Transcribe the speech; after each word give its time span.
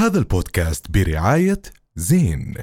هذا 0.00 0.18
البودكاست 0.18 0.90
برعاية 0.90 1.62
زين. 1.96 2.54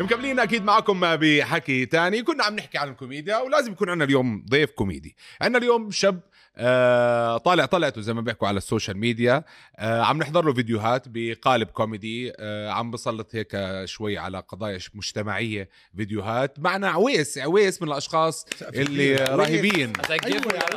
مكملين 0.00 0.40
أكيد 0.40 0.64
معكم 0.64 1.16
بحكي 1.16 1.86
تاني. 1.86 2.22
كنا 2.22 2.44
عم 2.44 2.56
نحكي 2.56 2.78
عن 2.78 2.88
الكوميديا 2.88 3.36
ولازم 3.36 3.72
يكون 3.72 3.90
عندنا 3.90 4.04
اليوم 4.04 4.44
ضيف 4.50 4.70
كوميدي. 4.70 5.16
عندنا 5.40 5.58
اليوم 5.58 5.90
شاب 5.90 6.20
آه 6.58 7.38
طالع 7.38 7.64
طلعته 7.66 8.00
زي 8.00 8.14
ما 8.14 8.20
بيحكوا 8.20 8.48
على 8.48 8.56
ال 8.56 8.62
social 8.62 8.96
media. 8.98 9.44
آه 9.76 10.02
عم 10.02 10.18
نحضر 10.18 10.44
له 10.44 10.52
فيديوهات 10.54 11.02
بقالب 11.06 11.68
كوميدي. 11.68 12.32
آه 12.36 12.70
عم 12.70 12.90
بسلط 12.90 13.34
هيك 13.34 13.56
شوي 13.84 14.18
على 14.18 14.38
قضايا 14.48 14.78
مجتمعية 14.94 15.68
فيديوهات. 15.96 16.58
معنا 16.60 16.88
عويس 16.88 17.38
عويس 17.38 17.82
من 17.82 17.88
الأشخاص 17.88 18.46
اللي 18.62 19.14
رهيبين. 19.14 19.92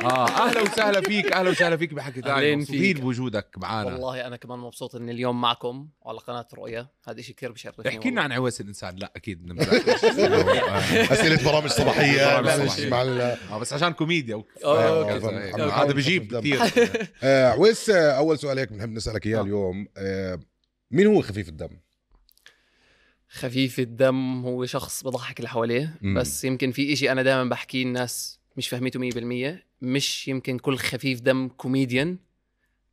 آه 0.04 0.28
أهلا 0.30 0.62
وسهلا 0.62 1.02
فيك 1.02 1.32
أهلا 1.32 1.50
وسهلا 1.50 1.78
فيك 1.78 1.94
بحكي 1.94 2.22
تاني. 2.22 2.56
مبسوطين 2.56 2.82
فيك. 2.82 3.02
بوجودك 3.02 3.48
معنا 3.58 3.86
والله 3.94 4.28
أنا 4.28 4.36
كمان 4.36 4.60
مبسوط 4.60 4.96
إني 4.96 5.12
اليوم 5.12 5.42
معكم 5.42 5.88
وعلى 6.02 6.20
قناة 6.20 6.48
رؤيا 6.54 6.88
هذا 7.08 7.22
شيء 7.22 7.36
كثير 7.36 7.52
بشرفني. 7.52 7.88
احكي 7.90 8.10
لنا. 8.10 8.22
عن 8.22 8.32
عويس 8.32 8.62
الإنسان. 8.62 8.96
لا 8.96 9.12
أكيد. 9.16 9.62
آه. 9.62 9.64
أسئلة 11.14 11.52
برامج 11.52 11.70
صباحية. 11.70 12.42
مع 12.90 13.02
ال- 13.02 13.22
آه 13.52 13.58
بس 13.60 13.74
عشان 13.74 13.94
كوميديا 13.94 14.44
هذا 15.70 15.94
بجيب. 15.94 16.38
كثير 16.38 16.60
آه، 17.24 17.52
عويس 17.52 17.90
آه، 17.90 18.12
أول 18.12 18.40
سؤال 18.40 18.60
هيك 18.60 18.72
بنحب 18.72 18.90
نسألك 18.90 19.26
إياه 19.26 19.40
آه. 19.40 19.42
اليوم 19.42 19.88
آه، 19.98 20.40
مين 20.92 21.08
هو 21.08 21.22
خفيف 21.22 21.50
الدم؟ 21.50 21.70
خفيف 23.30 23.80
الدم 23.80 24.42
هو 24.42 24.66
شخص 24.66 25.04
بضحك 25.04 25.40
اللي 25.40 25.50
حواليه. 25.50 25.96
بس 26.16 26.44
يمكن 26.44 26.72
في 26.72 26.94
إشي 26.94 27.12
أنا 27.12 27.24
دائما 27.24 27.44
بحكيه 27.50 27.84
الناس 27.84 28.40
مش 28.58 28.68
فهمته 28.70 29.00
100% 29.00 29.64
مش 29.82 30.28
يمكن 30.28 30.60
كل 30.60 30.78
خفيف 30.78 31.22
دم 31.22 31.48
كوميديان 31.48 32.18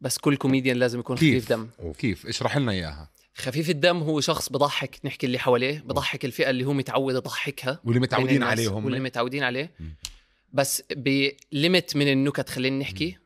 بس 0.01 0.19
كل 0.19 0.37
كوميديان 0.37 0.77
لازم 0.77 0.99
يكون 0.99 1.17
كيف؟ 1.17 1.45
خفيف 1.45 1.53
دم 1.53 1.93
كيف 1.99 2.27
اشرح 2.27 2.57
لنا 2.57 2.73
إياها 2.73 3.11
خفيف 3.35 3.71
الدم 3.71 3.99
هو 3.99 4.21
شخص 4.21 4.49
بضحك 4.49 5.01
نحكي 5.05 5.27
اللي 5.27 5.39
حواليه 5.39 5.83
بضحك 5.87 6.25
الفئة 6.25 6.51
اللي 6.51 6.65
هو 6.65 6.73
متعود 6.73 7.15
يضحكها 7.15 7.81
واللي 7.85 8.01
متعودين 8.01 8.35
الناس 8.37 8.51
عليهم 8.51 8.85
واللي 8.85 9.01
متعودين 9.01 9.43
عليه 9.43 9.73
مم. 9.81 9.95
بس 10.53 10.83
ب 10.97 11.13
limit 11.13 11.97
من 11.97 12.09
النكت 12.13 12.49
خلينا 12.49 12.79
نحكي. 12.79 13.17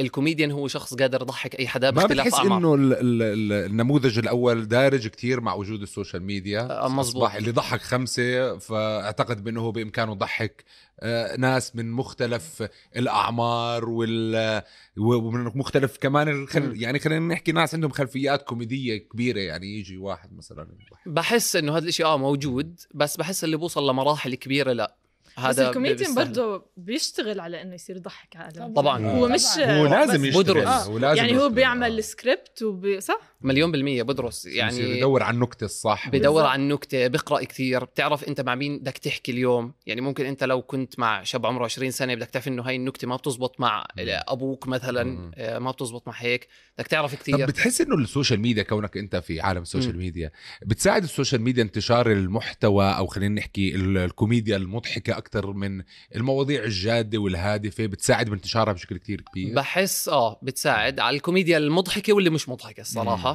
الكوميديان 0.00 0.50
هو 0.50 0.68
شخص 0.68 0.94
قادر 0.94 1.22
يضحك 1.22 1.58
أي 1.58 1.68
حدا 1.68 1.90
ما 1.90 1.96
باختلاف 1.96 2.26
بتحس 2.26 2.38
اعمار 2.40 2.58
إنه 2.58 2.74
ال- 2.74 2.92
ال- 2.92 3.22
ال- 3.22 3.70
النموذج 3.70 4.18
الأول 4.18 4.68
دارج 4.68 5.06
كتير 5.08 5.40
مع 5.40 5.54
وجود 5.54 5.82
ال 5.82 5.88
social 5.88 6.22
media؟ 6.22 6.60
آه، 6.84 6.88
مزبوط. 6.88 7.30
اللي 7.34 7.50
ضحك 7.50 7.80
خمسة 7.80 8.58
فأعتقد 8.58 9.44
بأنه 9.44 9.60
هو 9.60 9.72
بإمكانه 9.72 10.12
يضحك 10.12 10.64
آه، 11.00 11.36
ناس 11.36 11.76
من 11.76 11.90
مختلف 11.90 12.68
الأعمار 12.96 13.88
وال 13.88 14.62
ومن 14.96 15.44
مختلف 15.44 15.96
كمان 15.96 16.28
الخل... 16.28 16.82
يعني 16.82 16.98
خلينا 16.98 17.34
نحكي 17.34 17.52
ناس 17.52 17.74
عندهم 17.74 17.90
خلفيات 17.90 18.42
كوميدية 18.42 18.96
كبيرة 18.96 19.40
يعني 19.40 19.78
يجي 19.78 19.96
واحد 19.96 20.32
مثلا 20.32 20.62
يضحك. 20.62 21.08
بحس 21.08 21.56
إنه 21.56 21.76
هذا 21.76 21.88
الشيء 21.88 22.06
آه 22.06 22.16
موجود 22.18 22.80
بس 22.94 23.16
بحس 23.16 23.44
اللي 23.44 23.56
بوصل 23.56 23.90
لمراحل 23.90 24.34
كبيرة 24.34 24.72
لا. 24.72 24.96
بس 25.38 25.44
هذا 25.44 25.68
الكوميديان 25.68 25.96
بيستاهل. 26.14 26.26
برضه 26.26 26.66
بيشتغل 26.76 27.40
على 27.40 27.62
إنه 27.62 27.74
يصير 27.74 27.96
يضحك 27.96 28.36
عالم 28.36 28.74
طبعا 28.74 29.06
هو 29.06 29.28
مش 29.28 29.44
هو 29.58 29.86
لازم 29.86 30.22
بس- 30.22 30.28
يشتغل 30.28 30.42
بدرس. 30.42 30.68
هو 30.68 30.98
لازم 30.98 31.16
يعني 31.16 31.38
هو. 31.38 31.48
بيعمل 31.48 31.96
آه. 31.96 32.00
سكريبت 32.00 32.62
وب... 32.62 32.98
صح؟ 33.00 33.29
مليون 33.42 33.72
بالمية 33.72 34.02
بدرس 34.02 34.46
يعني 34.46 34.78
يدور 34.98 35.22
على 35.22 35.34
النكتة 35.34 35.64
الصح. 35.64 36.08
بدور. 36.08 36.44
على 36.46 36.62
النكتة 36.62 37.06
بقرأ 37.06 37.44
كثير 37.44 37.84
بتعرف 37.84 38.24
أنت 38.24 38.40
مع 38.40 38.54
مين 38.54 38.78
بدك 38.78 38.98
تحكي 38.98 39.32
اليوم. 39.32 39.72
يعني 39.86 40.00
ممكن 40.00 40.26
أنت 40.26 40.44
لو 40.44 40.62
كنت 40.62 40.98
مع 40.98 41.22
شاب 41.22 41.46
عمره 41.46 41.64
20 41.64 41.90
سنة 41.90 42.14
بدك 42.14 42.26
تعرف 42.30 42.48
إنه 42.48 42.62
هاي 42.62 42.76
النكتة 42.76 43.08
ما 43.08 43.16
بتزبط 43.16 43.60
مع 43.60 43.86
أبوك 43.98 44.68
مثلا 44.68 45.04
مم. 45.04 45.30
آه، 45.34 45.58
ما 45.58 45.70
بتزبط 45.70 46.08
مع 46.08 46.14
هيك. 46.16 46.48
بدك 46.78 46.86
تعرف 46.86 47.12
طب 47.14 47.18
كثير 47.20 47.46
بتحس 47.46 47.80
إنه 47.80 47.94
ال 47.94 48.01
social 48.01 48.40
media 48.40 48.62
كونك 48.62 48.96
أنت 48.96 49.16
في 49.16 49.40
عالم 49.40 49.62
ال 49.62 49.66
social 49.66 49.92
مم. 49.92 49.98
ميديا 49.98 50.30
بتساعد 50.66 51.02
ال 51.02 51.08
social 51.08 51.42
media 51.42 51.62
انتشار 51.62 52.12
المحتوى 52.12 52.84
أو 52.90 53.06
خلينا 53.06 53.34
نحكي 53.34 53.74
ال- 53.74 53.98
الكوميديا 53.98 54.56
المضحكة 54.56 55.18
أكثر 55.18 55.52
من 55.52 55.82
المواضيع 56.16 56.64
الجادة 56.64 57.18
والهادفة؟ 57.18 57.86
بتساعد 57.86 58.30
بانتشارها 58.30 58.72
بشكل 58.72 58.96
كتير 58.98 59.20
كبير؟ 59.20 59.54
بحس 59.54 60.08
آه 60.08 60.38
بتساعد 60.42 61.00
على 61.00 61.16
الكوميديا 61.16 61.58
المضحكة 61.58 62.12
واللي 62.12 62.30
مش 62.30 62.48
مضحكة 62.48 62.80
الصراحة. 62.80 63.29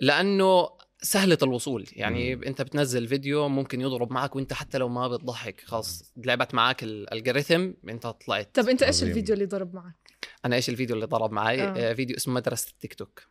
لأنه 0.00 0.68
سهلة 1.02 1.38
الوصول 1.42 1.86
يعني 1.92 2.36
مم. 2.36 2.42
أنت 2.42 2.62
بتنزل 2.62 3.08
فيديو 3.08 3.48
ممكن 3.48 3.80
يضرب 3.80 4.12
معك 4.12 4.36
وأنت 4.36 4.52
حتى 4.52 4.78
لو 4.78 4.88
ما 4.88 5.08
بتضحك 5.08 5.60
خلاص 5.60 6.12
لعبت 6.16 6.54
معك 6.54 6.82
ال 6.82 6.91
algorithm 6.91 7.70
أنت 7.88 8.06
طلعت 8.06 8.50
طب 8.54 8.68
أنت 8.68 8.82
إيش. 8.82 9.02
الفيديو 9.02 9.34
اللي 9.34 9.46
ضرب 9.46 9.74
معك؟ 9.74 9.94
أنا 10.44 10.56
إيش 10.56 10.68
الفيديو 10.68 10.96
اللي 10.96 11.06
ضرب 11.06 11.32
معي 11.32 11.62
آه. 11.62 11.90
آه. 11.90 11.94
فيديو 11.94 12.16
اسمه 12.16 12.34
مدرسة 12.34 12.70
التيك 12.70 12.94
توك 12.94 13.22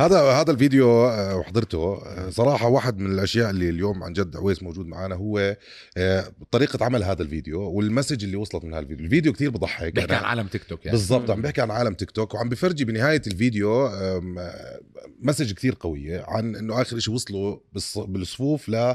هذا 0.00 0.20
هذا 0.22 0.50
الفيديو 0.52 0.90
آه، 1.08 1.36
وحضرته 1.36 2.02
آه، 2.06 2.30
صراحة 2.30 2.68
واحد 2.68 2.98
من 2.98 3.12
الأشياء 3.12 3.50
اللي 3.50 3.68
اليوم 3.70 4.02
عن 4.04 4.12
جد 4.12 4.36
عويس 4.36 4.62
موجود 4.62 4.86
معنا 4.86 5.14
هو 5.14 5.56
آه، 5.96 6.32
طريقة 6.50 6.84
عمل 6.84 7.02
هذا 7.02 7.22
الفيديو 7.22 7.60
وال 7.60 7.74
message 7.74 8.24
اللي 8.24 8.36
وصلت 8.36 8.64
من 8.64 8.74
هذا 8.74 8.82
الفيديو. 8.82 9.04
الفيديو 9.04 9.32
كتير 9.32 9.50
بضحك. 9.50 9.92
بيحكي 9.94 10.14
عن 10.14 10.24
عالم 10.24 10.46
تيك 10.46 10.64
توك 10.64 10.86
يعني. 10.86 10.98
بالضبط. 10.98 11.30
عم 11.30 11.42
بيحكي 11.42 11.60
عن 11.60 11.70
عالم 11.70 11.94
تيك 11.94 12.10
توك 12.10 12.34
وعم 12.34 12.48
بفرجي 12.48 12.84
بنهاية 12.84 13.22
الفيديو 13.26 13.86
آه، 13.86 14.22
message 15.22 15.52
كثير 15.52 15.76
قوية 15.80 16.24
عن 16.28 16.56
إنه 16.56 16.82
آخر 16.82 16.98
شيء 16.98 17.14
وصلوا 17.14 17.56
بالص- 17.56 17.98
بالصفوف 18.06 18.68
ل 18.68 18.94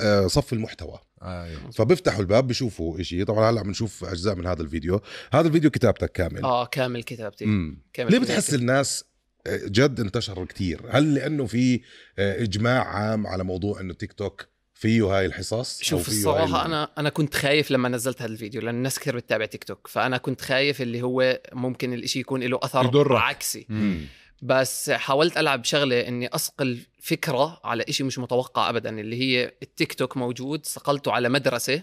آه، 0.00 0.26
صف 0.26 0.52
المحتوى. 0.52 0.98
أيوه. 1.22 1.70
فبيفتحوا 1.70 2.20
الباب 2.20 2.46
بشوفوا 2.46 3.02
شيء 3.02 3.24
طبعا 3.24 3.50
هلأ 3.50 3.62
بنشوف 3.62 4.04
أجزاء 4.04 4.34
من 4.34 4.46
هذا 4.46 4.62
الفيديو. 4.62 5.00
هذا 5.32 5.46
الفيديو 5.48 5.70
كتابتك 5.70 6.12
كامل. 6.12 6.44
آه 6.44 6.66
كامل 6.66 7.02
كتابتي. 7.02 7.44
مم. 7.44 7.82
كامل 7.92 8.10
ليه 8.10 8.18
كتابتي. 8.18 8.32
بتحس 8.34 8.54
الناس 8.54 9.04
آه، 9.04 9.07
جد 9.46 10.00
انتشر 10.00 10.44
كتير 10.44 10.80
هل 10.90 11.14
لأنه 11.14 11.46
في 11.46 11.80
آه، 12.18 12.42
إجماع 12.42 12.84
عام 12.96 13.26
على 13.26 13.44
موضوع 13.44 13.80
إنه 13.80 13.94
تيك 13.94 14.12
توك 14.12 14.46
فيه 14.74 15.04
هاي 15.04 15.26
الحصص 15.26 15.82
شوف 15.82 16.02
فيه 16.02 16.12
هاي 16.12 16.18
الصراحة 16.18 16.60
ال- 16.60 16.66
أنا 16.66 16.90
أنا 16.98 17.08
كنت 17.08 17.34
خايف 17.34 17.70
لما 17.70 17.88
نزلت 17.88 18.22
هذا 18.22 18.32
الفيديو 18.32 18.60
لأن 18.60 18.74
الناس 18.74 18.98
كثير 18.98 19.16
بتتابع 19.16 19.44
تيك 19.46 19.64
توك 19.64 19.86
فأنا 19.86 20.18
كنت 20.18 20.40
خايف 20.40 20.82
اللي 20.82 21.02
هو 21.02 21.40
ممكن 21.52 21.92
الإشي 21.92 22.20
يكون 22.20 22.42
له 22.42 22.58
أثر 22.62 22.84
يضرك. 22.84 23.20
عكسي 23.20 23.66
مم. 23.68 24.00
بس 24.42 24.90
حاولت 24.90 25.36
ألعب 25.36 25.64
شغلة 25.64 26.08
إني 26.08 26.28
أصقل 26.28 26.78
فكرة 27.00 27.60
على 27.64 27.84
إشي 27.88 28.04
مش 28.04 28.18
متوقع 28.18 28.70
أبدا 28.70 29.00
اللي 29.00 29.20
هي 29.20 29.52
التيك 29.62 29.92
توك 29.92 30.16
موجود 30.16 30.66
صقلته 30.66 31.12
على 31.12 31.28
مدرسة 31.28 31.82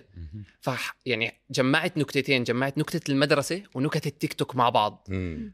ف 0.61 0.69
يعني 1.05 1.41
جمعت 1.51 1.97
نكتتين 1.97 2.43
جمعت 2.43 2.77
نكتة 2.77 3.11
المدرسة 3.11 3.63
ونكت 3.73 4.07
التيك 4.07 4.33
توك 4.33 4.55
مع 4.55 4.69
بعض. 4.69 5.07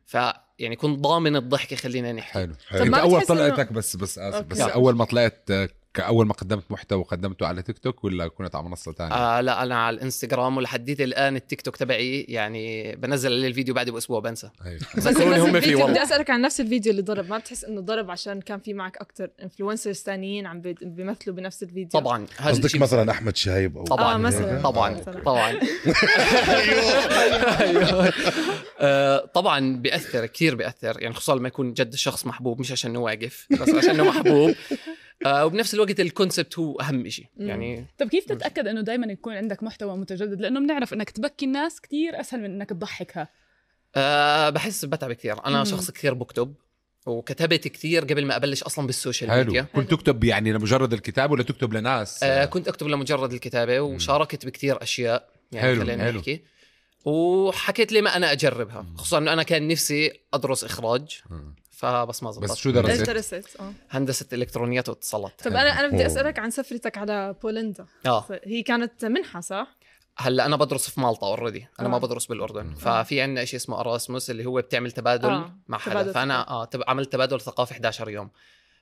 ف 0.06 0.18
يعني 0.60 0.76
كنت 0.76 1.00
ضامن 1.00 1.36
الضحكة 1.36 1.76
خلينا 1.76 2.12
نحكي 2.12 2.34
حلو 2.34 2.54
حلو. 2.68 2.84
انت 2.84 2.94
أول 2.96 3.22
طلعتك 3.22 3.74
بس 3.74 3.96
بس 3.96 4.20
آسف 4.20 4.36
okay. 4.36 4.48
بس. 4.48 4.60
أول 4.60 4.96
ما 4.96 5.06
طلعت 5.06 5.50
كأول 5.94 6.26
ما 6.28 6.34
قدمت 6.34 6.64
محتوى 6.72 7.04
قدمته 7.04 7.48
على 7.48 7.62
تيك 7.62 7.80
توك 7.80 8.04
ولا 8.04 8.28
كنت 8.28 8.56
على 8.56 8.66
منصة 8.66 8.92
ثانية 8.92 9.14
آه 9.14 9.42
لا 9.42 9.64
أنا 9.64 9.76
على 9.86 9.96
الإنستغرام 9.96 10.58
ولحديت 10.58 11.02
الآن 11.02 11.36
التيك 11.36 11.62
توك 11.62 11.76
تبعي 11.78 12.22
يعني 12.22 12.96
بنزل 12.96 13.34
عليه 13.34 13.48
الفيديو 13.48 13.74
بعد 13.74 13.90
بأسبوع 13.90 14.20
بنسى 14.20 14.50
أيوة. 14.66 14.80
بس 14.98 15.08
هم 15.08 15.60
فيه 15.60 15.76
والله. 15.76 15.92
بدي 15.92 16.04
أسألك 16.04 16.30
عن 16.30 16.42
نفس 16.42 16.62
الفيديو 16.62 16.92
اللي 16.92 17.02
ضرب 17.02 17.30
ما 17.30 17.38
بتحس 17.38 17.64
إنه 17.66 17.82
ضرب 17.82 18.12
عشان 18.12 18.42
كان 18.42 18.60
في 18.60 18.74
معك 18.74 18.98
أكثر 18.98 19.30
influencers 19.44 19.96
ثانيين 19.96 20.46
عم 20.46 20.62
بي- 20.62 20.76
بيمثلوا 20.82 21.36
بنفس 21.36 21.64
الفيديو 21.64 22.00
طبعا 22.02 22.26
هذا 22.38 22.50
قصدك 22.52 22.76
مثلا 22.82 23.12
أحمد 23.12 23.36
شايب 23.38 23.78
أو 23.78 23.84
طبعا 23.84 24.14
آه، 24.14 24.18
مثلاً. 24.18 24.62
طبعا. 24.62 24.98
طبعا 25.26 25.60
أيوه. 27.62 28.14
آه، 28.80 29.26
طبعا 29.34 29.76
بيأثر 29.76 30.26
كثير 30.26 30.56
بيأثر 30.56 31.02
يعني 31.02 31.14
خصوصا 31.14 31.36
لما 31.36 31.48
يكون 31.48 31.74
جد 31.74 31.94
الشخص 31.94 32.26
محبوب 32.26 32.60
مش 32.60 32.72
عشان 32.72 32.96
واقف 32.98 33.48
بس 33.52 33.70
عشان 33.70 34.04
محبوب 34.04 34.56
آه، 35.26 35.46
وبنفس 35.46 35.74
الوقت 35.74 36.00
ال 36.00 36.07
concept 36.07 36.60
هو 36.60 36.80
أهم 36.80 37.10
شيء. 37.10 37.26
يعني 37.38 37.86
طب 38.00 38.08
كيف 38.08 38.26
تتأكد 38.26 38.68
إنه 38.68 38.82
دائما 38.82 39.12
يكون 39.12 39.34
عندك 39.34 39.64
محتوى 39.64 39.98
متجدد؟ 39.98 40.42
لأنه 40.42 40.60
بنعرف 40.60 40.94
إنك 40.94 41.10
تبكي 41.10 41.46
الناس 41.46 41.82
كتير 41.82 42.20
أسهل 42.20 42.40
من 42.42 42.46
إنك 42.46 42.70
تضحكها. 42.70 43.28
أه 43.96 44.50
بحس 44.50 44.86
بتعب 44.86 45.14
كثير 45.14 45.46
أنا 45.46 45.58
مم. 45.58 45.66
شخص 45.66 45.92
كثير 45.92 46.14
بكتب 46.14 46.54
وكتبت 47.06 47.68
كثير 47.68 48.04
قبل 48.04 48.26
ما 48.26 48.36
أبلش 48.36 48.64
أصلا 48.64 48.86
بال 48.86 48.97
social 48.97 49.32
حلو. 49.32 49.46
ميديا. 49.46 49.62
كنت 49.62 49.92
تكتب 49.92 50.24
يعني 50.24 50.54
لمجرد 50.54 50.94
الكتاب 50.94 51.32
ولا 51.32 51.44
تكتب 51.44 51.74
لناس؟ 51.74 52.24
آه 52.24 52.46
كنت 52.46 52.68
أكتب 52.68 52.88
لمجرد 52.88 53.34
الكتابة 53.34 53.80
وشاركت 53.80 54.46
بكثير 54.46 54.84
أشياء 54.84 55.30
يعني 55.52 55.68
حلو، 55.68 55.82
خلينا 55.82 56.04
حلو. 56.04 56.18
نحكي. 56.20 56.42
وحكيت 57.06 57.92
لي 57.92 58.02
ما 58.02 58.16
أنا 58.16 58.32
أجربها؟ 58.32 58.86
خصوصا 58.96 59.18
إنه 59.18 59.34
أنا 59.34 59.44
كان 59.44 59.68
نفسي 59.68 60.12
أدرس 60.34 60.64
إخراج. 60.64 61.22
مم. 61.30 61.56
فبس 61.82 62.24
ما 62.24 62.32
زبطت. 62.32 62.52
بس 62.52 62.58
شو 62.58 62.70
إيش 62.70 62.76
درست؟ 63.02 63.34
درست؟ 63.34 63.58
آه. 63.60 63.74
هندسة 63.90 64.26
إلكترونيات 64.34 64.90
واتصالات. 64.90 65.42
طب 65.44 65.52
أنا 65.52 65.80
أنا 65.80 65.88
بدي. 65.88 66.06
أسألك 66.06 66.40
عن 66.40 66.52
سفرتك 66.52 66.98
على 66.98 67.36
بولندا. 67.44 67.86
آه. 68.06 68.26
هي 68.44 68.64
كانت 68.64 69.06
منحة 69.06 69.42
صح؟ 69.42 69.78
هلأ 70.18 70.46
أنا 70.46 70.56
بدرس 70.56 70.90
في 70.90 71.02
مالطا 71.02 71.28
already 71.28 71.68
أنا 71.80 71.88
آه. 71.88 71.92
ما 71.92 71.98
بدرس 71.98 72.26
بالأردن. 72.26 72.74
ففي 72.74 73.22
عندنا 73.22 73.46
شيء 73.46 73.60
اسمه 73.60 73.80
اراسموس 73.80 74.30
اللي 74.30 74.46
هو 74.46 74.62
بتعمل 74.62 74.92
تبادل 74.92 75.30
آه، 75.30 75.56
مع 75.68 75.78
حدا. 75.78 75.94
تبادل 75.94 76.14
فأنا 76.14 76.50
آه 76.50 76.66
تب... 76.66 76.84
عملت 76.88 77.14
تبادل 77.14 77.42
ثقافي 77.42 77.72
11 77.72 78.10
يوم. 78.10 78.30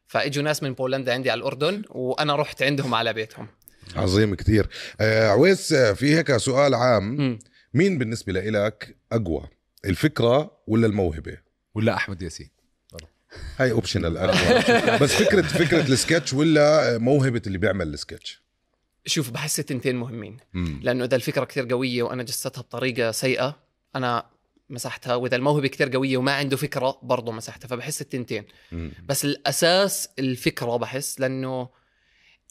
فإجوا 0.07 0.43
ناس 0.43 0.63
من 0.63 0.73
بولندا 0.73 1.13
عندي 1.13 1.31
على 1.31 1.37
الأردن 1.39 1.81
وأنا 1.89 2.35
رحت 2.35 2.63
عندهم 2.63 2.95
على 2.95 3.13
بيتهم. 3.13 3.47
عظيم 3.95 4.35
كتير. 4.35 4.69
آه 5.01 5.27
عويس 5.27 5.73
آه، 5.73 5.93
في 5.93 6.15
هيك 6.15 6.37
سؤال 6.37 6.73
عام. 6.75 7.03
مم. 7.03 7.39
مين 7.73 7.97
بالنسبة 7.97 8.33
لإلك 8.33 8.97
أقوى؟ 9.11 9.43
الفكرة 9.85 10.61
ولا 10.67 10.87
الموهبة؟ 10.87 11.37
ولا 11.75 11.93
أحمد 11.95 12.21
ياسين؟ 12.21 12.58
هاي 13.57 13.71
optional 13.71 14.27
بس 15.01 15.13
فكره 15.13 15.41
فكرة 15.41 15.81
السكتش 15.81 16.33
ولا 16.33 16.97
موهبة 16.97 17.41
اللي 17.47 17.57
بيعمل 17.57 17.93
السكتش؟ 17.93 18.41
شوف 19.05 19.29
بحس 19.29 19.59
التنتين 19.59 19.95
مهمين. 19.95 20.37
مم. 20.53 20.79
لأنه 20.83 21.05
إذا 21.05 21.15
الفكرة 21.15 21.43
كثير 21.43 21.67
قوية 21.69 22.03
وأنا 22.03 22.23
جسدتها 22.23 22.61
بطريقة 22.61 23.11
سيئة 23.11 23.59
أنا 23.95 24.25
مسحتها. 24.69 25.15
وإذا 25.15 25.35
الموهبة 25.35 25.67
كثير 25.67 25.89
قوية 25.89 26.17
وما 26.17 26.31
عنده 26.31 26.57
فكرة 26.57 26.99
برضه 27.03 27.31
مسحتها. 27.31 27.67
فبحس 27.67 28.01
التنتين. 28.01 28.45
مم. 28.71 28.91
بس 29.05 29.25
الأساس 29.25 30.09
الفكرة 30.19 30.77
بحس 30.77 31.19
لأنه 31.19 31.69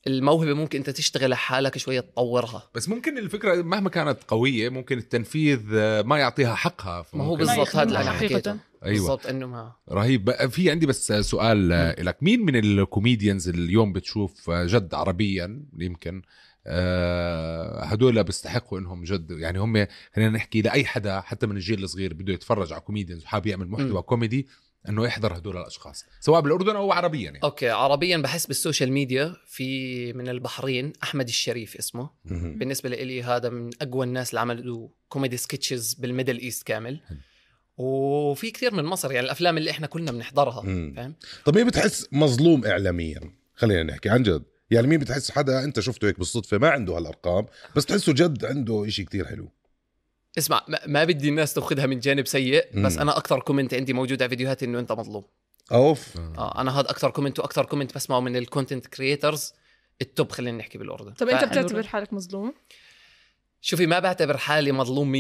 الموهبة 0.07 0.53
ممكن 0.53 0.79
أنت 0.79 0.91
تشتغل 0.91 1.31
لحالك 1.31 1.79
شوية 1.79 2.01
تطورها. 2.01 2.71
بس 2.75 2.89
ممكن 2.89 3.19
الفكرة 3.19 3.63
مهما 3.63 3.91
كانت 3.91 4.19
قوية 4.29 4.69
ممكن 4.69 4.99
التنفيذ 4.99 5.61
ما 6.03 6.19
يعطيها 6.19 6.55
حقها. 6.55 7.07
ما 7.13 7.25
هو 7.25 7.37
بالضبط 7.37 7.77
هذا 7.77 7.83
اللي 7.83 8.01
أنا 8.01 8.13
حقيقة. 8.13 8.59
أيوه. 8.85 8.97
بالضبط 8.99 9.27
إنه 9.27 9.47
ما. 9.47 9.73
رهيب. 9.91 10.25
بقى 10.25 10.51
في 10.51 10.71
عندي 10.71 10.87
بس 10.87 11.13
سؤال 11.13 11.73
آه، 11.73 12.03
لك 12.03 12.23
مين 12.23 12.41
من 12.41 12.57
ال 12.57 12.66
comedians 12.66 13.49
اليوم 13.49 13.93
بتشوف 13.93 14.51
جد 14.51 14.95
عربيا؟ 14.95 15.63
يمكن 15.79 16.23
آه، 16.67 17.85
هدول 17.85 18.25
بيستحقوا 18.25 18.79
إنهم 18.79 19.05
جد. 19.05 19.31
يعني 19.31 19.59
هم 19.59 19.87
خلينا 20.15 20.31
نحكي 20.31 20.63
لأي 20.63 20.85
حدا 20.85 21.21
حتى 21.21 21.47
من 21.47 21.57
الجيل 21.57 21.85
الصغير 21.85 22.15
بده 22.15 22.33
يتفرج 22.33 22.73
على 22.73 22.81
comedians 22.81 23.25
وحابب 23.25 23.47
يعمل 23.47 23.69
محتوى 23.69 23.91
مم. 23.91 24.01
كوميدي 24.01 24.47
إنه 24.89 25.05
يحضر 25.05 25.37
هدول 25.37 25.57
الأشخاص. 25.57 26.05
سواء 26.21 26.41
بالأردن 26.41 26.77
أو 26.77 26.93
عربيا 26.93 27.21
يعني. 27.25 27.39
okay 27.43 27.69
عربيا 27.69 28.17
بحس 28.17 28.47
بال 28.47 28.58
social 28.58 28.93
media 28.93 29.37
في 29.47 30.13
من 30.13 30.29
البحرين 30.29 30.93
أحمد 31.03 31.29
الشريف 31.29 31.77
اسمه. 31.77 32.11
بالنسبة 32.25 32.89
لي 32.89 33.23
هذا 33.23 33.49
من 33.49 33.71
أقوى 33.83 34.07
الناس 34.07 34.31
اللي 34.31 34.41
عملوا 34.41 34.89
comedy 35.09 35.37
sketches 35.37 35.95
بال 35.95 36.06
Middle 36.06 36.39
East 36.39 36.67
كامل. 36.67 37.01
وفي 37.79 38.51
كثير 38.51 38.75
من 38.75 38.85
مصر 38.85 39.13
يعني 39.13 39.27
الأفلام 39.27 39.59
اللي 39.59 39.71
إحنا 39.71 39.87
كلنا 39.87 40.13
بنحضرها. 40.13 40.63
فاهم؟ 40.97 41.15
طب 41.45 41.57
مين 41.57 41.67
بتحس 41.67 42.09
مظلوم 42.13 42.65
اعلاميا؟ 42.67 43.21
خلينا 43.55 43.83
نحكي 43.83 44.09
عن 44.09 44.23
جد. 44.23 44.43
يعني 44.71 44.87
مين 44.87 44.99
بتحس 44.99 45.31
حدا 45.31 45.65
أنت 45.65 45.81
شفته 45.81 46.09
هيك 46.09 46.19
بالصدفة 46.19 46.59
ما 46.59 46.69
عنده 46.69 46.97
هالأرقام 46.97 47.47
بس 47.77 47.87
تحسه 47.87 48.13
جد 48.13 48.45
عنده 48.45 48.85
إشي 48.89 49.05
كتير 49.05 49.25
حلو. 49.27 49.53
اسمع 50.39 50.65
ما- 50.69 50.81
ما 50.87 51.05
بدي 51.05 51.29
الناس 51.29 51.55
تأخذها 51.55 51.87
من 51.87 52.01
جانب 52.01 52.27
سيء 52.27 52.65
بس 52.85 52.95
مم. 52.95 53.01
أنا 53.01 53.17
أكثر 53.19 53.41
comment 53.41 53.75
عندي 53.75 53.93
موجود 53.93 54.23
على 54.23 54.29
فيديوهاتي 54.29 54.65
إنه 54.65 54.79
أنت 54.79 54.93
مظلوم. 54.93 55.25
أوف. 55.73 56.17
آه 56.39 56.61
أنا 56.61 56.81
هذا 56.81 56.91
أكثر 56.91 57.11
comment 57.11 57.39
وأكثر 57.39 57.65
comment 57.67 57.95
بسمعه 57.95 58.21
من 58.21 58.37
ال 58.37 58.43
content 58.43 58.87
creators 58.87 59.53
ال 60.03 60.10
top 60.10 60.33
خلينا 60.33 60.59
نحكي 60.59 60.79
بالاردن 60.79 61.13
طب 61.13 61.29
أنت 61.29 61.45
بتعتبر 61.45 61.83
حالك 61.87 62.13
مظلوم؟ 62.13 62.55
شوفي 63.61 63.87
ما 63.87 63.99
بعتبر 63.99 64.37
حالي 64.37 64.73
مظلوم 64.73 65.13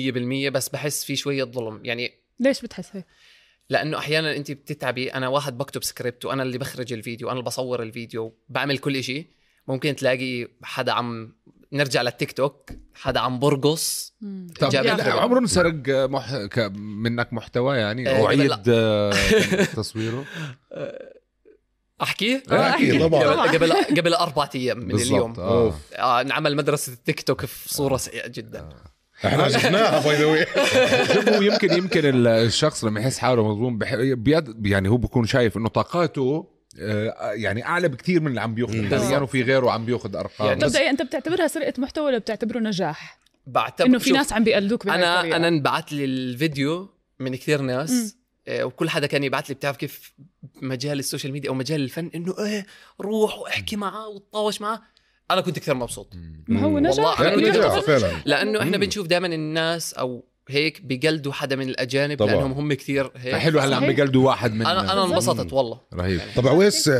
100% 0.48 0.50
بس 0.50 0.68
بحس 0.68 1.04
في 1.04 1.16
شوية 1.16 1.44
ظلم. 1.44 1.80
يعني 1.84 2.12
ليش 2.40 2.62
بتحس 2.62 2.96
هيك؟ 2.96 3.06
لأنه 3.70 3.98
أحيانا 3.98 4.36
انت 4.36 4.50
بتتعبي 4.50 5.14
أنا 5.14 5.28
واحد 5.28 5.58
بكتب 5.58 5.84
سكريبت 5.84 6.24
وأنا 6.24 6.42
اللي 6.42 6.58
بخرج 6.58 6.92
الفيديو 6.92 7.28
أنا 7.28 7.32
اللي 7.38 7.44
بصور 7.44 7.82
الفيديو 7.82 8.34
بعمل 8.48 8.78
كل 8.78 9.04
شيء 9.04 9.26
ممكن 9.68 9.96
تلاقي 9.96 10.48
حدا 10.62 10.92
عم 10.92 11.32
نرجع 11.72 12.02
للتيك 12.02 12.32
توك 12.32 12.70
حدا 12.94 13.20
عم 13.20 13.38
برقص 13.38 14.14
طب. 14.60 14.76
عمره 14.76 15.46
سرق 15.46 15.88
مح... 15.88 16.36
ك... 16.36 16.58
منك 16.78 17.32
محتوى 17.32 17.76
يعني 17.76 18.08
آه، 18.08 18.18
أو 18.18 18.26
عيد 18.26 18.68
آه، 18.68 19.12
تصويره 19.76 20.24
أحكي 22.02 22.42
آه، 22.50 22.74
أكيد، 22.74 23.00
طبعاً. 23.00 23.22
قبل 23.22 23.72
قبل 23.72 23.72
قبل 23.72 24.14
أربع 24.14 24.48
أيام 24.54 24.78
من 24.78 24.94
اليوم 24.94 25.34
آه. 25.38 25.64
أوف. 25.64 25.74
آه 25.94 26.20
انعمل 26.20 26.56
مدرسة 26.56 26.92
التيك 26.92 27.22
توك 27.22 27.44
في 27.44 27.74
صورة 27.74 27.96
سيئة 27.96 28.28
جدا 28.28 28.68
إحنا 29.24 29.48
شفناها 29.48 30.04
باي 30.04 30.16
ذا 30.16 30.44
شوف 31.14 31.28
هو 31.28 31.42
يمكن 31.42 31.72
يمكن 31.72 32.04
ال- 32.04 32.26
الشخص 32.26 32.84
لما 32.84 33.00
يحس 33.00 33.18
حاله 33.18 33.48
مظلوم 33.48 33.78
بح... 33.78 33.94
بيد... 33.94 34.66
يعني 34.66 34.88
هو 34.88 34.96
بيكون 34.96 35.26
شايف 35.26 35.56
إنه 35.56 35.68
طاقاته 35.68 36.46
آه، 36.80 37.32
يعني 37.32 37.64
أعلى 37.66 37.88
بكثير 37.88 38.20
من 38.20 38.26
اللي 38.26 38.40
عم 38.40 38.54
بيأخذ. 38.54 38.98
حاليا 38.98 39.18
وفي 39.18 39.42
غيره 39.42 39.70
عم 39.70 39.84
بيأخذ 39.84 40.16
أرقام. 40.16 40.48
يعني 40.48 40.60
بس 40.60 40.70
مبدئيا 40.70 40.90
أنت 40.90 41.02
بتعتبرها 41.02 41.46
سرقة 41.48 41.72
محتوى 41.78 42.04
ولا 42.06 42.18
بتعتبره 42.18 42.58
نجاح؟ 42.58 43.18
بعتبر 43.46 43.86
إنه 43.88 43.98
في 43.98 44.10
ناس 44.10 44.32
عم 44.32 44.44
بيقلدوك 44.44 44.86
بهاي 44.86 44.98
أنا 44.98 45.14
الطريقة. 45.16 45.36
أنا 45.36 45.48
انبعت 45.48 45.92
لي 45.92 46.04
الفيديو 46.04 46.88
من 47.20 47.36
كثير 47.36 47.60
ناس 47.60 48.16
آه، 48.48 48.64
وكل 48.64 48.90
حدا 48.90 49.06
كان 49.06 49.24
يبعت 49.24 49.48
لي 49.48 49.54
بتعرف 49.54 49.76
كيف 49.76 50.12
مجال 50.62 50.98
ال 50.98 51.03
social 51.03 51.32
media 51.32 51.50
أو 51.50 51.54
مجال 51.54 51.80
الفن؟ 51.80 52.10
إنه 52.14 52.34
إيه 52.38 52.66
روح 53.00 53.38
واحكي 53.38 53.76
معه 53.76 54.08
وتطاوش 54.08 54.60
معه. 54.60 54.82
أنا 55.30 55.40
كنت 55.40 55.58
كثير 55.58 55.74
مبسوط. 55.74 56.12
ما 56.48 56.60
هو 56.60 56.74
والله 56.74 56.90
نجاح. 56.90 57.20
أنا 57.20 57.28
يعني. 57.30 57.82
فعلا. 57.82 58.10
لأنه 58.24 58.62
إحنا. 58.62 58.76
بنشوف 58.76 59.06
دائما 59.06 59.26
الناس 59.26 59.94
أو 59.94 60.24
هيك 60.48 60.82
بيقلدوا 60.82 61.32
حدا 61.32 61.56
من 61.56 61.68
الأجانب 61.68 62.18
طبعاً. 62.18 62.30
لأنهم 62.32 62.52
هم 62.52 62.72
كثير 62.72 63.10
هيك. 63.16 63.34
حلو 63.34 63.60
هلأ 63.60 63.76
عم. 63.76 63.92
بقلدوا 63.92 64.26
واحد 64.26 64.54
من 64.54 64.66
أنا 64.66 64.92
أنا 64.92 65.04
انبسطت 65.04 65.52
والله. 65.52 65.80
رهيب. 65.94 66.20
طب 66.36 66.48
عويس 66.48 66.90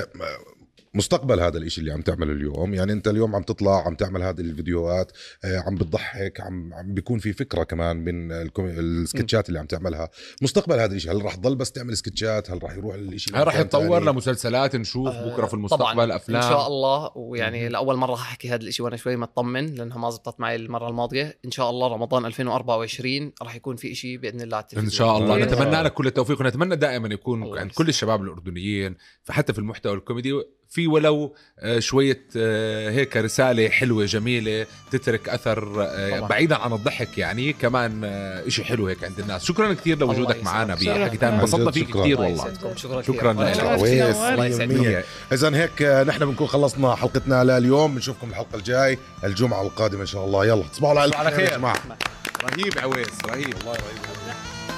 مستقبل 0.99 1.41
هذا 1.41 1.59
الإشي 1.59 1.81
اللي 1.81 1.93
عم 1.93 2.00
تعمله 2.00 2.33
اليوم. 2.33 2.75
يعني 2.75 2.93
أنت 2.93 3.09
اليوم 3.09 3.37
عم 3.37 3.43
تطلع 3.43 3.87
عم 3.87 3.95
تعمل 3.95 4.23
هذه 4.23 4.41
الفيديوهات 4.41 5.12
آه، 5.45 5.59
عم 5.67 5.75
بتضحك 5.75 6.41
عم 6.41 6.75
عم 6.75 6.95
بيكون 6.95 7.19
في 7.19 7.33
فكرة 7.33 7.62
كمان 7.62 7.97
من 7.97 8.33
السكتشات 8.59 9.49
اللي 9.49 9.59
عم 9.59 9.67
تعملها. 9.67 10.11
مستقبل 10.43 10.75
هذا 10.75 10.93
الإشي 10.93 11.11
هل 11.11 11.25
راح 11.25 11.35
تضل 11.35 11.56
بس 11.56 11.73
تعمل 11.73 11.97
سكتشات؟ 11.97 12.50
هل 12.50 12.62
راح 12.62 12.73
يروح 12.77 12.95
الإشي 12.95 13.31
هاي 13.35 13.43
راح 13.43 13.59
يتطور؟ 13.59 14.05
لمسلسلات 14.05 14.77
نشوف 14.77 15.09
آه، 15.09 15.29
بكرة 15.33 15.47
في 15.47 15.55
المستقبل 15.55 15.85
طبعا 15.85 16.17
أفلام؟ 16.17 16.43
ان 16.43 16.49
شاء 16.49 16.67
الله 16.67 17.11
ويعني 17.17 17.69
لأول 17.69 17.97
مرة 17.97 18.17
حاحكي 18.17 18.49
هذا 18.49 18.62
الشيء 18.62 18.85
وأنا 18.85 18.97
شوي 18.97 19.17
مطمن 19.17 19.75
لأنها 19.75 19.99
ما 19.99 20.11
زبطت 20.11 20.41
معي 20.41 20.56
المرة 20.56 20.89
الماضية. 20.89 21.39
إن 21.44 21.51
شاء 21.51 21.71
الله 21.71 21.89
رمضان 21.89 22.27
2024 22.27 23.33
راح 23.43 23.56
يكون 23.56 23.77
في 23.77 23.94
شيء 23.94 24.19
بإذن 24.19 24.41
الله 24.41 24.56
على 24.56 24.65
إن 24.65 24.79
التلفزيون 24.79 25.09
شاء 25.09 25.19
الله. 25.19 25.39
نتمنى. 25.39 25.83
لك 25.83 25.94
كل 25.94 26.06
التوفيق 26.06 26.41
ونتمنى 26.41 26.77
دائما 26.77 27.09
يكون 27.09 27.59
عند. 27.59 27.73
كل 27.73 27.89
الشباب 27.89 28.23
الأردنيين 28.23 28.97
فحتى 29.25 29.53
في 29.53 29.59
المحتوى 29.59 29.94
الكوميدي 29.94 30.57
في 30.70 30.87
ولو 30.87 31.35
آه، 31.61 31.79
شوية 31.79 32.20
آه، 32.37 32.91
هيك 32.91 33.17
رسالة 33.17 33.69
حلوة 33.69 34.05
جميلة 34.05 34.67
تترك 34.91 35.29
أثر 35.29 35.82
آه، 35.82 36.17
طبعاً. 36.17 36.29
بعيدا 36.29 36.56
عن 36.56 36.73
الضحك 36.73 37.19
يعني 37.19 37.53
كمان 37.53 38.11
شيء 38.49 38.65
حلو 38.65 38.87
هيك 38.87 39.05
عند 39.05 39.19
الناس 39.19 39.44
شكرا 39.44 39.73
كثير 39.73 39.97
الله 40.03 40.06
لوجودك. 40.15 40.44
معنا. 40.44 40.75
بحكي 40.75 41.17
تاني 41.17 41.37
انبسطنا 41.37 41.70
فيك 41.70 41.88
شكراً. 41.88 42.00
كثير 42.03 42.17
الله 42.25 42.44
والله 42.44 42.75
شكرا 42.76 43.03
شكراً. 43.03 43.32
لك. 43.32 43.61
الله. 43.61 44.65
الله. 44.65 45.05
اذا 45.32 45.56
هيك 45.56 45.82
نحن 45.82 46.26
بنكون 46.26 46.47
خلصنا 46.47 46.94
حلقتنا 46.94 47.44
لليوم 47.44 47.94
بنشوفكم 47.94 48.31
الحلقة 48.31 48.56
الجاي 48.56 48.99
الجمعة 49.25 49.62
القادمة 49.62 50.00
إن 50.00 50.06
شاء 50.06 50.25
الله 50.25 50.46
يلا 50.46 50.63
تصبحوا 50.72 51.01
على 51.01 51.13
خير 51.31 51.41
يا 51.41 51.46
خير. 51.48 51.58
جماعة 51.58 51.77
رهيب 52.44 52.79
عويس 52.79 53.08
رهيب 53.27 53.55
والله 53.56 53.72
رهيب 53.72 54.78